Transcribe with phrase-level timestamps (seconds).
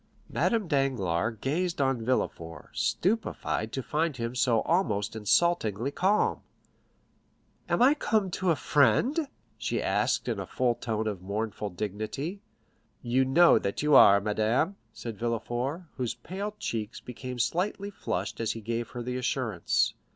[0.31, 6.41] Madame Danglars gazed on Villefort, stupefied to find him so almost insultingly calm.
[7.69, 9.27] "Am I come to a friend?"
[9.59, 12.41] she asked in a tone full of mournful dignity.
[13.03, 18.53] "You know that you are, madame," said Villefort, whose pale cheeks became slightly flushed as
[18.53, 19.93] he gave her the assurance.